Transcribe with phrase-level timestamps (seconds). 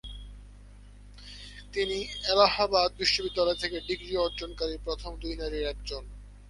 [1.73, 1.97] তিনি
[2.25, 6.03] এলাহাবাদ বিশ্ববিদ্যালয় থেকে ডিগ্রি অর্জন কারী প্রথম দুই নারীর একজন।